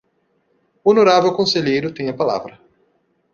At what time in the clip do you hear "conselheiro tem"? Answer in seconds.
1.31-2.09